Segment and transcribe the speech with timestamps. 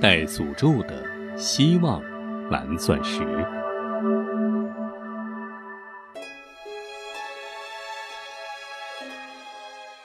[0.00, 2.00] 带诅咒的希望
[2.50, 3.20] 蓝钻石。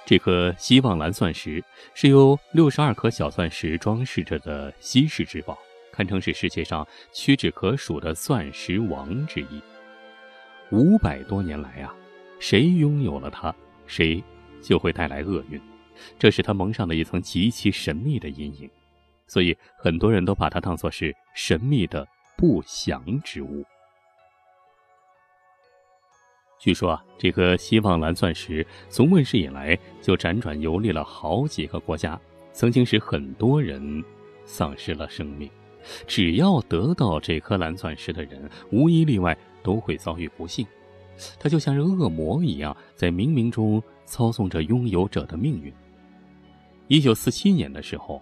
[0.03, 5.55] 这颗希望蓝钻石是由六十二颗小钻石装饰着的稀世之宝，
[5.91, 9.61] 堪称是世界上屈指可数的钻石王之一。
[10.71, 11.93] 五百多年来啊，
[12.39, 13.53] 谁拥有了它，
[13.85, 14.23] 谁
[14.59, 15.61] 就会带来厄运，
[16.17, 18.67] 这是它蒙上的一层极其神秘的阴影。
[19.27, 23.63] 所以很多人都把它当作是神秘的不祥之物。
[26.59, 32.19] 据说啊，这颗希望蓝钻石从问世以来就辗转游历了好几个国家，
[32.53, 34.03] 曾经使很多人
[34.45, 35.49] 丧失了生命。
[36.07, 40.65] 只要得到这颗蓝钻石的人，无一例外都会遭遇不幸。
[41.37, 45.73] 它就像是恶魔一样，在冥冥中操纵着拥有者的命运。
[46.87, 48.21] 一九四七年的时候，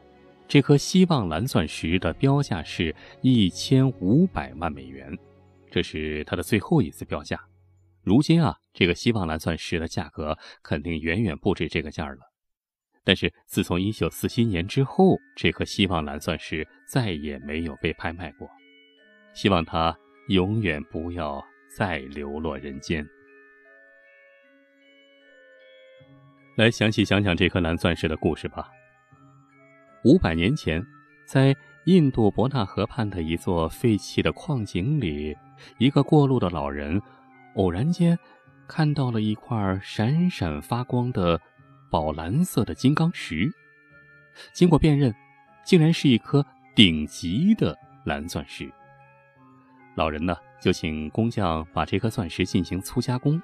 [0.52, 5.18] 这颗希望蓝钻石的标价是一千五百万美元，
[5.72, 7.42] 这是它的最后一次标价。
[8.04, 12.18] 如今啊，这个希望蓝钻石的价格肯定远远不止这个价了。
[13.06, 18.46] 但是自从1947年之后，这颗希望蓝钻石再也没有被拍卖过。
[19.34, 21.42] 希望它永远不要
[21.78, 23.08] 再流落人间。
[26.58, 28.70] 来详细讲讲这颗蓝钻石的故事吧。
[30.04, 30.84] 五百年前，
[31.26, 35.38] 在印度伯纳河畔的一座废弃的矿井里，
[35.78, 37.00] 一个过路的老人。
[37.56, 38.18] 偶然间，
[38.68, 41.40] 看到了一块闪闪发光的
[41.92, 43.48] 宝蓝色的金刚石。
[44.54, 45.14] 经过辨认，
[45.64, 46.44] 竟然是一颗
[46.74, 48.72] 顶级的蓝钻石。
[49.96, 53.40] 老人呢，就请工匠把这颗钻石进行粗加工。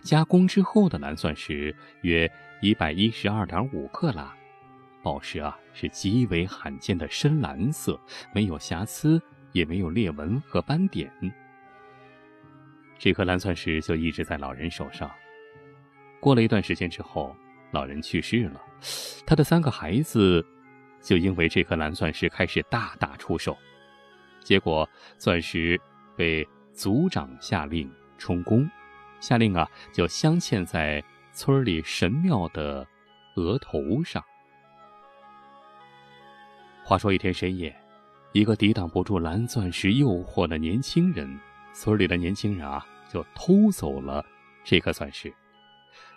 [0.00, 2.30] 加工之后的蓝钻石约
[2.62, 4.34] 一百一十二点五克拉，
[5.02, 7.98] 宝石啊是极为罕见的深蓝色，
[8.32, 9.20] 没有瑕疵，
[9.52, 11.10] 也没有裂纹和斑点。
[12.98, 15.10] 这颗蓝钻石就一直在老人手上。
[16.20, 17.34] 过了一段时间之后，
[17.72, 18.60] 老人去世了，
[19.26, 20.44] 他的三个孩子
[21.00, 23.58] 就因为这颗蓝钻石开始大打出手。
[24.38, 24.88] 结果，
[25.18, 25.80] 钻石
[26.16, 28.70] 被族长下令充公，
[29.20, 32.86] 下令啊就镶嵌在村里神庙的
[33.34, 34.22] 额头上。
[36.84, 37.74] 话说一天深夜，
[38.32, 41.38] 一个抵挡不住蓝钻石诱惑的年轻人，
[41.72, 42.86] 村里的年轻人啊。
[43.12, 44.24] 就偷走了
[44.64, 45.30] 这颗钻石，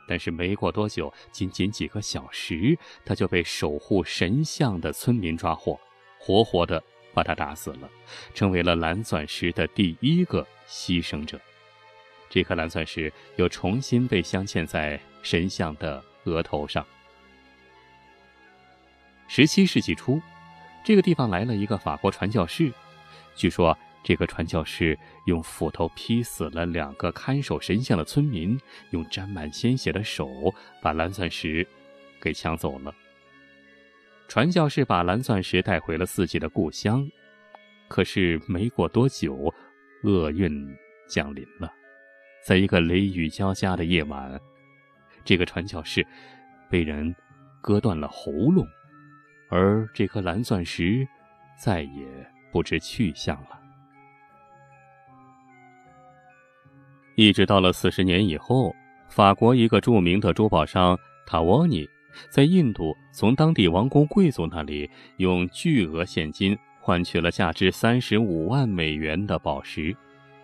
[0.07, 5.77] 但是没过多久，仅仅几个小时，他就被守护神像的村民抓获，
[6.17, 6.81] 活活的
[7.13, 7.89] 把他打死了，
[8.33, 11.37] 成为了蓝钻石的第一个牺牲者。
[12.29, 16.87] 这颗蓝钻石又重新被镶嵌在神像的额头上。
[19.27, 20.21] 十七世纪初，
[20.85, 22.71] 这个地方来了一个法国传教士，
[23.35, 23.77] 据说。
[24.07, 28.55] 这个传教士用斧头劈死了两个看守神像的村民，
[28.91, 31.67] 用沾满鲜血的手把蓝钻石
[32.21, 32.93] 给抢走了。
[34.27, 37.09] 传教士把蓝钻石带回了自己的故乡，
[37.87, 39.51] 可是没过多久，
[40.03, 40.71] 厄运
[41.09, 41.73] 降临了。
[42.45, 44.39] 在一个雷雨交加的夜晚，
[45.23, 46.05] 这个传教士
[46.69, 47.15] 被人
[47.59, 48.67] 割断了喉咙，
[49.55, 51.07] 而这颗蓝钻石
[51.57, 52.05] 再也
[52.51, 53.57] 不知去向了。
[57.15, 58.75] 一直到了四十年以后，
[59.07, 61.87] 法国一个著名的珠宝商塔沃尼，
[62.29, 69.95] 在印度从当地王公贵族那里用巨额现金换取了价值三十五万美元的宝石，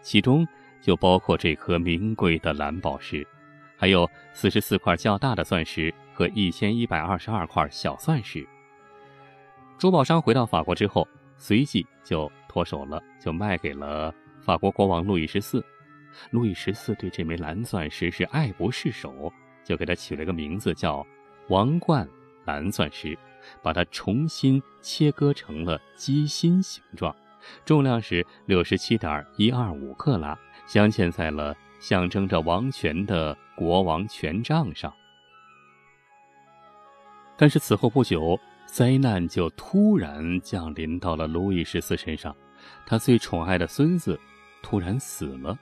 [0.01, 0.47] 其中
[0.79, 3.27] 就包括这颗名贵的蓝宝石，
[3.75, 8.47] 还有四十四块较大的钻石和一千一百二十二块小钻石。
[9.81, 15.65] 珠宝商回到法国之后，随即就脱手了，就卖给了法国国王路易十四。
[16.29, 19.33] 路易十四对这枚蓝钻石是爱不释手，
[19.63, 21.03] 就给它取了个名字叫
[21.49, 22.07] “王冠
[22.45, 23.17] 蓝钻石”，
[23.63, 27.15] 把它重新切割成了鸡心形状，
[27.65, 30.37] 重量是六十七点一二五克拉，
[30.67, 34.93] 镶嵌在了象征着王权的国王权杖上。
[37.35, 42.35] 但是此后不久，灾难就突然降临到了路易十四身上，
[42.85, 44.19] 他最宠爱的孙子
[44.61, 45.57] 突然死了。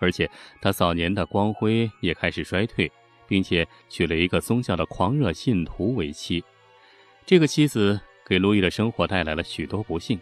[0.00, 0.28] 而且
[0.60, 2.90] 他早年的光辉也开始衰退，
[3.28, 6.42] 并且娶了一个宗教的狂热信徒为妻。
[7.24, 10.18] 这个妻子给路易的生活带来了许多不幸。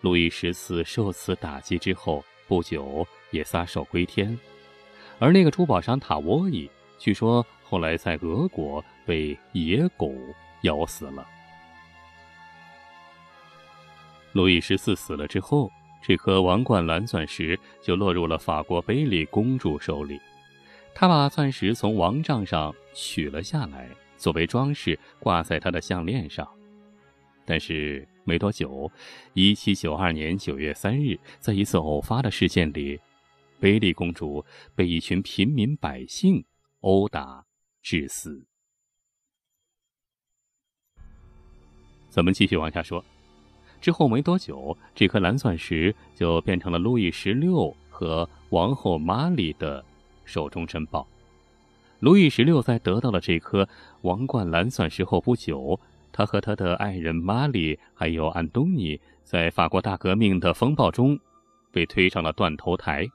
[0.00, 4.36] 路易十四受此打击之后，不久也撒手归天。
[5.20, 6.68] 而那个珠宝商塔沃伊，
[6.98, 10.12] 据说后来在俄国被野狗
[10.62, 11.24] 咬死了。
[14.32, 15.70] 路易十四死了之后，
[16.02, 20.18] 这颗王冠蓝钻石就落入了法国贝利公主手里。
[20.94, 26.48] 她把钻石从王杖上取了下来，作为装饰挂在她的项链上。
[27.44, 28.90] 但是没多久，
[29.34, 33.00] 一七九二年九月三日，在一次偶发的事件里，
[33.58, 34.44] 贝利公主
[34.74, 36.44] 被一群平民百姓
[36.80, 37.44] 殴打
[37.82, 38.46] 致死。
[42.08, 43.04] 咱们继续往下说。
[43.82, 49.84] 之后没多久，这颗蓝钻石就变成了路易十六和王后玛丽的
[50.24, 51.04] 手中珍宝。
[51.98, 53.68] 路易十六在得到了这颗
[54.02, 55.78] 王冠蓝钻石后不久，
[56.12, 61.18] 他和他的爱人玛丽还有安东尼，在法国大革命的风暴中，
[61.72, 63.08] 被推上了断头台。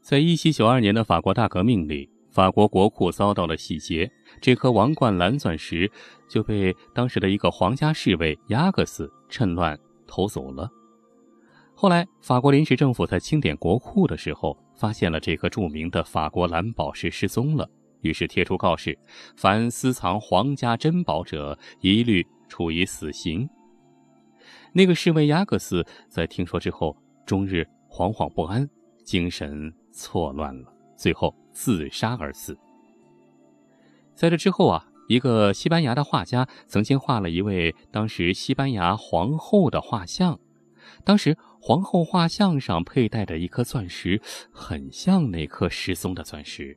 [0.00, 2.11] 在一七九二年的法国大革命里。
[2.32, 5.90] 法国国库遭到了洗劫，这颗王冠蓝钻石
[6.26, 10.68] 就被当时的一个皇家侍卫亚克斯趁乱偷走了。
[11.74, 17.68] 后来，法国临时政府在清点国库的时候，发现了这颗著名的法国蓝宝石失踪了，
[18.00, 18.98] 于是贴出告示：
[19.36, 23.46] 凡私藏皇家珍宝者，一律处以死刑。
[24.72, 26.96] 那个侍卫亚克斯在听说之后，
[27.26, 28.66] 终日惶惶不安，
[29.04, 30.72] 精神错乱了。
[30.96, 32.56] 最后自杀而死。
[34.14, 40.38] 在这之后啊，一个西班牙的画家曾经画了一位当时西班牙皇后的画像，
[41.04, 44.20] 当时皇后画像上佩戴的一颗钻石
[44.52, 46.76] 很像那颗失踪的钻石，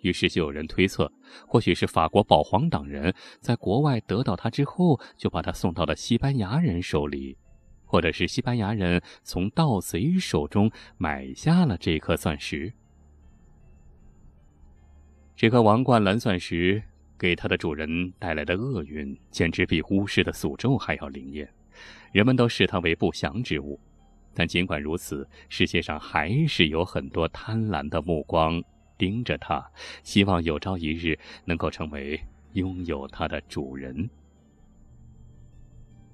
[0.00, 1.10] 于是就有人推测，
[1.46, 7.36] 或许是法国保皇党人在国外得到它之后，就把它送到了西班牙人手里，
[7.84, 12.72] 或者是西班牙人从盗贼手中买下了这颗钻石。
[15.42, 16.80] 这颗王冠蓝钻石
[17.18, 21.52] 给它的主人带来的厄运，简直比巫师的诅咒还要灵验。
[22.12, 23.76] 人们都视它为不祥之物，
[24.34, 28.62] 但尽管如此，世界上还是有很多贪婪的目光
[28.96, 29.68] 盯着它，
[30.04, 32.22] 希望有朝一日能够成为
[32.52, 34.08] 拥有它的主人。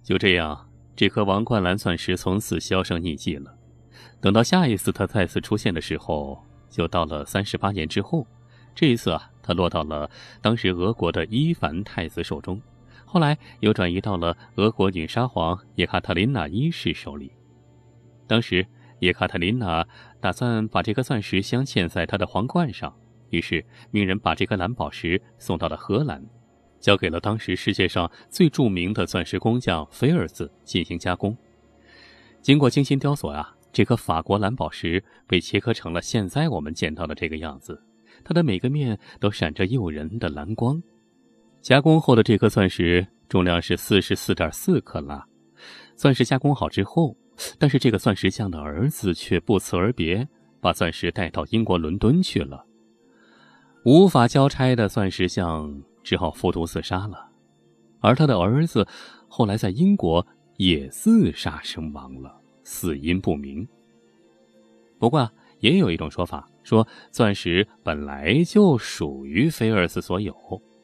[0.03, 3.55] 就这样，这颗王冠蓝钻石从此销声匿迹了。
[4.23, 8.27] 等到下一次它再次出现的时候，就到了三十八年之后。
[8.79, 10.09] 这一次啊，他落到了
[10.41, 12.63] 当时俄国的伊凡太子手中，
[13.05, 17.33] 后来又转移到了俄国女沙皇叶卡特琳娜一世手里。
[18.29, 18.65] 当时
[19.01, 19.85] 叶卡特琳娜
[20.21, 22.97] 打算把这颗钻石镶嵌在她的皇冠上，
[23.31, 26.25] 于是命人把这颗蓝宝石送到了荷兰，
[26.79, 31.37] 交给了当时世界上最著名的钻石工匠菲尔兹进行加工。
[32.41, 37.83] 经过精心雕琢啊，这颗法国蓝宝石被切割成了现在我们见到的这个样子。
[38.29, 40.83] 它的每个面都闪着诱人的蓝光。
[41.63, 45.27] 加工后的这颗钻石重量是四十四点四克拉。
[45.97, 47.17] 钻石加工好之后，
[47.59, 50.29] 但是这个钻石匠的儿子却不辞而别，
[50.61, 52.67] 把钻石带到英国伦敦去了。
[53.87, 57.31] 无法交差的钻石匠只好服毒自杀了，
[58.01, 58.87] 而他的儿子
[59.27, 60.25] 后来在英国
[60.59, 63.67] 也自杀身亡了，死因不明。
[64.99, 66.49] 不过，也有一种说法。
[66.63, 70.35] 说钻石本来就属于菲尔斯所有，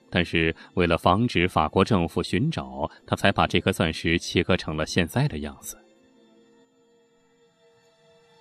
[0.09, 5.76] 但是为了防止法国政府寻找，他才把这颗钻石切割成了现在的样子。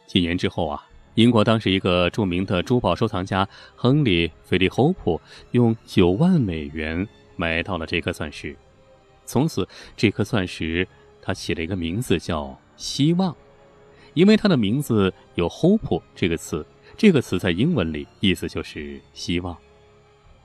[0.07, 5.19] 几年之后啊，英国当时一个著名的珠宝收藏家亨利·菲利霍普
[5.51, 8.55] 用九万美元买到了这颗钻石，
[9.25, 10.87] 从此这颗钻石
[11.21, 13.35] 他起了一个名字叫“希望”，
[14.13, 16.65] 因为它的名字有 “hope” 这个词。
[16.95, 19.57] 这个词在英文里意思就是希望，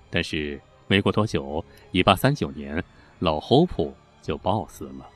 [0.09, 2.83] 但是没过多久，一八三九年，
[3.19, 5.07] 老侯普就暴死了，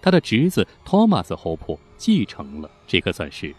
[0.00, 3.52] 他的侄子托马斯侯普继承了这颗钻石。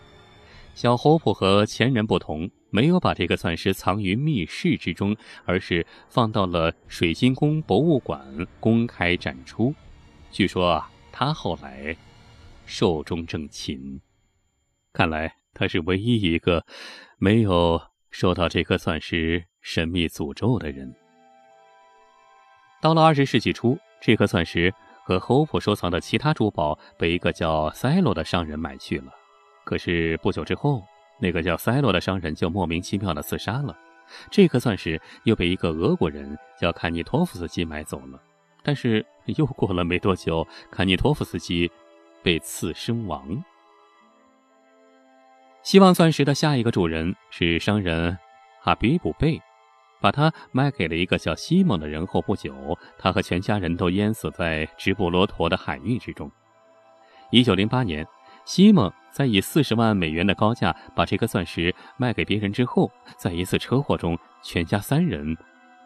[0.75, 9.75] 小侯普和前人不同，没有把这个钻石藏于密室之中，而是放到了水晶宫博物馆公开展出。
[10.31, 11.93] 据说啊，他后来
[12.65, 14.00] 寿终正寝。
[15.00, 16.65] 看来他是唯一一个。
[17.20, 20.94] 没有受到这颗钻石神秘诅咒的人。
[22.82, 24.74] 到了二十世纪初，这颗钻石
[25.06, 29.13] 和侯普收藏的其他珠宝被一个叫塞洛的商人买去了。
[29.63, 30.84] 可是不久之后，
[31.18, 33.77] 那个叫塞洛的商人就莫名其妙的自杀了。
[34.29, 38.22] 这颗钻石又被一个俄国人叫坎尼托夫斯基买走了。
[38.63, 41.72] 但是又过了没多久，坎尼托夫斯基
[42.22, 43.41] 被刺身亡。
[45.63, 48.18] 希望钻石的下一个主人是商人
[48.62, 49.42] 哈比卜贝。
[50.01, 52.56] 把它卖给了一个叫西蒙的人后不久，
[52.98, 56.32] 他和全家人都淹死在直布罗陀的海域之中。
[57.32, 58.08] 一九零八年，
[58.46, 65.36] 西蒙在以四十万美元的高价把这颗钻石卖给别人之后，在一次车祸中，全家三人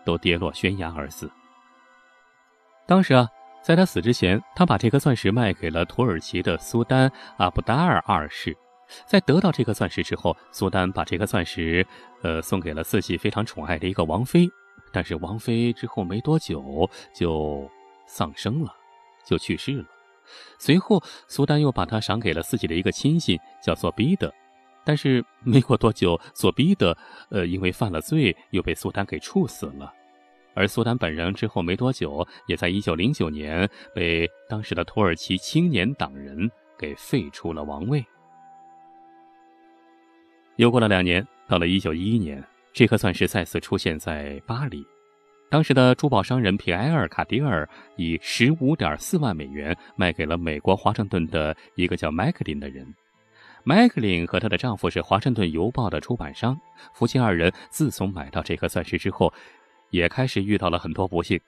[0.05, 1.27] 都跌落悬崖而死。
[2.85, 3.27] 当时啊，
[3.63, 8.55] 在他死之前，他把这颗钻石卖给了土耳其的苏丹阿卜达尔二世。
[9.05, 11.85] 在得到这颗钻石之后，苏丹把这颗钻石，
[12.21, 14.49] 呃，送给了自己非常宠爱的一个王妃。
[14.91, 17.69] 但是王妃之后没多久就
[18.05, 18.73] 丧生了，
[19.25, 19.85] 就去世了。
[20.57, 24.33] 随后，苏丹又把它赏给了自己的一个亲信，叫做彼得。
[24.85, 26.95] 但是没过多久，索彼得，
[27.29, 29.93] 呃，因为犯了罪，又被苏丹给处死了。
[30.53, 38.05] 而苏丹本人之后没多久，也在1909年被当时的土耳其青年党人给废除了王位。
[40.57, 44.85] 又过了两年，到了1911年，这颗钻石再次出现在巴黎。
[45.49, 52.85] 当时的珠宝商人皮埃尔·卡迪尔以15.4万美元卖给了美国华盛顿的一个叫麦克林的人。
[53.63, 56.59] 麦克林和她的丈夫是《华盛顿邮报》的出版商，
[56.93, 59.33] 夫妻二人自从买到这颗钻石之后，
[59.89, 61.39] 也开始遇到了很多不幸。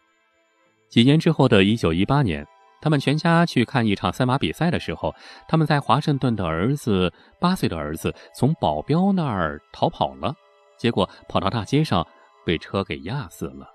[0.87, 2.47] 几年之后的1918年。
[2.85, 5.11] 他们全家去看一场赛马比赛的时候，
[5.47, 10.35] 他们在华盛顿的儿子八岁的儿子从保镖那儿逃跑了，
[10.77, 12.05] 结果跑到大街上
[12.45, 13.67] 被车给压死了。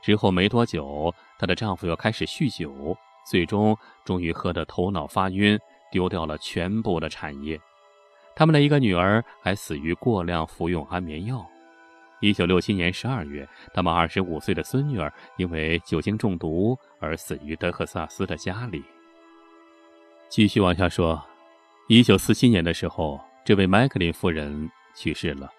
[0.00, 2.96] 之后没多久，她的丈夫又开始酗酒，
[3.30, 3.76] 最终
[4.06, 5.58] 终于喝得头脑发晕，
[5.92, 7.60] 丢掉了全部的产业。
[8.34, 11.46] 他们的一个女儿还死于过量服用安眠药。
[12.24, 18.82] 一九六七年十二月，他们二十五岁的孙女儿因为酒精中毒而死于德克萨斯的家里。
[20.30, 21.22] 继续往下说，
[21.86, 25.52] 一九四七年的时候，这位麦克林夫人去世了，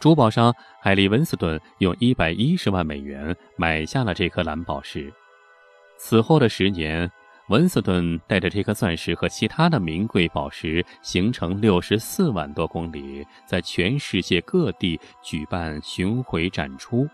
[0.00, 5.12] 珠宝商海利文斯顿用一百一十万美元买下了这颗蓝宝石。
[5.98, 7.08] 此后的十年。
[7.48, 17.08] 文斯顿带着这颗钻石和其他的名贵宝石，行程六十四万多公里，在全世界各地举办巡回展出。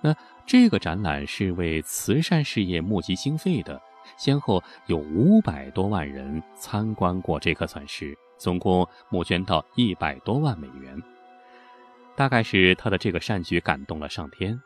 [0.00, 0.14] 那
[0.46, 3.80] 这个展览是为慈善事业募集经费的，
[4.16, 11.02] 先后有五百多万人参观过这颗钻石，总共募捐到一百多万美元。
[12.14, 14.56] 大概是他的这个善举感动了上天，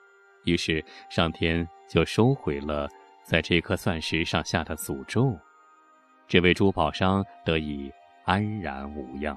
[0.45, 2.87] 于是上天就收回了。
[3.27, 5.37] 在这颗钻石上下的诅咒，
[6.29, 7.91] 这位珠宝商得以
[8.25, 9.37] 安然无恙。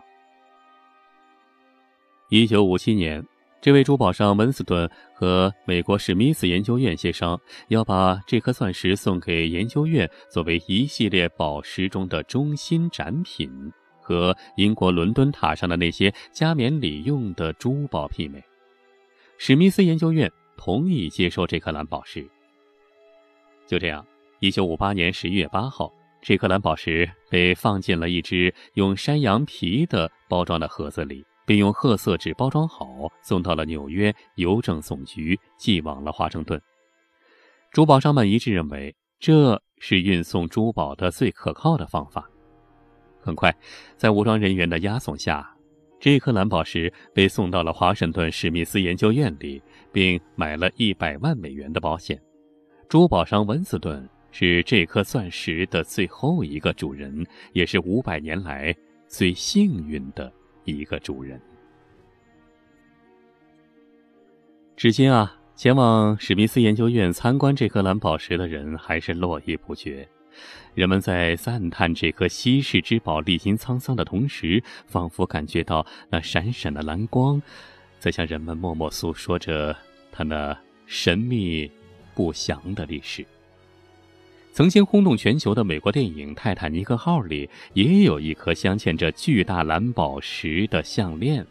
[2.29, 3.25] 一九五七年，
[3.59, 13.49] 这位珠宝商温斯顿和美国史密斯研究院协商，要把这颗钻石送给研究院，作为一系列宝石中的中心展品，
[13.99, 18.39] 和英国伦敦塔上的那些加冕礼用的珠宝媲美。
[19.39, 22.29] 史密斯研究院同意接收这颗蓝宝石。
[23.69, 24.03] 就这样，
[24.39, 32.87] 一九五八年十一月八号，这颗蓝宝石被放进了一只用山羊皮的包装的盒子里，并用褐色纸包装好，
[33.21, 36.59] 送到了纽约邮政总局，寄往了华盛顿。
[37.71, 42.27] 珠宝商们一致认为，这是运送珠宝的最可靠的方法。
[43.21, 43.55] 很快，
[43.95, 45.47] 在武装人员的押送下，
[45.99, 49.61] 这颗蓝宝石被送到了华盛顿史密斯研究院里，
[49.91, 52.19] 并买了一百万美元的保险。
[52.89, 58.75] 珠宝商温斯顿是这颗钻石的最后一个主人，也是五百年来
[59.07, 61.39] 最幸运的一个主人。
[64.75, 70.07] 至今啊，前往史密斯研究院参观这颗蓝宝石的人还是络绎不绝。
[70.73, 77.39] 人们在赞叹这颗稀世之宝历经沧桑的同时，仿佛感觉到那闪闪的蓝光，
[77.99, 79.77] 在向人们默默诉说着
[80.11, 81.69] 它那神秘。
[82.19, 83.25] 不祥的历史。
[84.51, 91.47] 曾经轰动全球的美国电影《泰坦尼克号》里，也有一颗镶嵌着巨大蓝宝石的项链。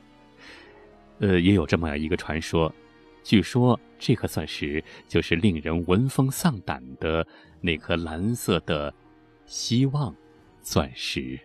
[1.20, 2.70] 呃，也有这么样一个传说，
[3.24, 7.26] 据说这颗钻石就是令人闻风丧胆的
[7.62, 8.92] 那颗蓝色的
[9.46, 10.14] 希望
[10.60, 11.40] 钻石。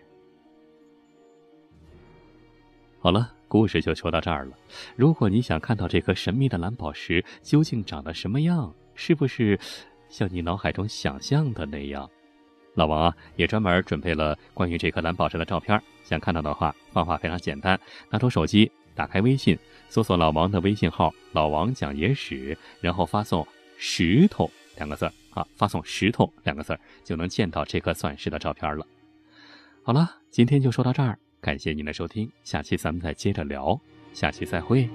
[3.00, 4.58] 好了，故事就说到这儿了。
[4.98, 9.60] 如果你想看到这颗神秘的蓝宝石究竟长得什么样，是不是
[10.10, 12.10] 像你脑海中想象的那样？
[12.76, 15.80] 老王啊，也专门准备了关于这颗蓝宝石的照片。
[16.04, 19.58] 想看到的话，方法非常简单：拿出手机，打开微信，
[19.90, 23.48] 搜索老王的微信号“老王讲野史”，然后发送
[23.78, 28.86] “石头”两个字儿啊，发送“石头”两个字儿，就能见到这颗钻石的照片了。
[29.84, 33.80] 好了，今天就说到这儿，感谢您的收听，下期咱们再接着聊，
[34.14, 34.90] 下期再会。